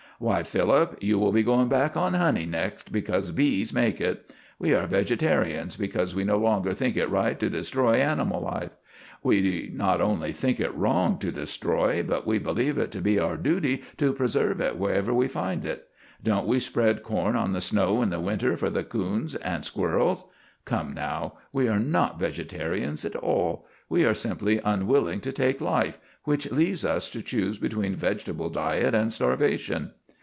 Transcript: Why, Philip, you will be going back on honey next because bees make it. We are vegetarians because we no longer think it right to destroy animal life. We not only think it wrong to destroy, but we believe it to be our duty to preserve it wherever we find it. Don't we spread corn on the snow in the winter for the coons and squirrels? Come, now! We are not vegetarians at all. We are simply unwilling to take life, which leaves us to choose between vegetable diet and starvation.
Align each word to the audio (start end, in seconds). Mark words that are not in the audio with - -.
Why, 0.23 0.43
Philip, 0.43 0.99
you 1.01 1.17
will 1.17 1.31
be 1.31 1.41
going 1.41 1.67
back 1.67 1.97
on 1.97 2.13
honey 2.13 2.45
next 2.45 2.91
because 2.91 3.31
bees 3.31 3.73
make 3.73 3.99
it. 3.99 4.31
We 4.59 4.71
are 4.75 4.85
vegetarians 4.85 5.75
because 5.77 6.13
we 6.13 6.23
no 6.23 6.37
longer 6.37 6.75
think 6.75 6.95
it 6.95 7.09
right 7.09 7.39
to 7.39 7.49
destroy 7.49 7.93
animal 7.95 8.39
life. 8.39 8.75
We 9.23 9.71
not 9.73 9.99
only 9.99 10.31
think 10.31 10.59
it 10.59 10.75
wrong 10.75 11.17
to 11.17 11.31
destroy, 11.31 12.03
but 12.03 12.27
we 12.27 12.37
believe 12.37 12.77
it 12.77 12.91
to 12.91 13.01
be 13.01 13.17
our 13.17 13.35
duty 13.35 13.81
to 13.97 14.13
preserve 14.13 14.61
it 14.61 14.77
wherever 14.77 15.11
we 15.11 15.27
find 15.27 15.65
it. 15.65 15.87
Don't 16.21 16.45
we 16.45 16.59
spread 16.59 17.01
corn 17.01 17.35
on 17.35 17.53
the 17.53 17.59
snow 17.61 18.03
in 18.03 18.11
the 18.11 18.19
winter 18.19 18.55
for 18.55 18.69
the 18.69 18.83
coons 18.83 19.33
and 19.33 19.65
squirrels? 19.65 20.25
Come, 20.65 20.93
now! 20.93 21.39
We 21.51 21.67
are 21.67 21.79
not 21.79 22.19
vegetarians 22.19 23.03
at 23.05 23.15
all. 23.15 23.65
We 23.89 24.05
are 24.05 24.13
simply 24.13 24.61
unwilling 24.63 25.21
to 25.21 25.31
take 25.31 25.59
life, 25.61 25.97
which 26.25 26.51
leaves 26.51 26.85
us 26.85 27.09
to 27.09 27.23
choose 27.23 27.57
between 27.57 27.95
vegetable 27.95 28.51
diet 28.51 28.93
and 28.93 29.11
starvation. 29.11 29.93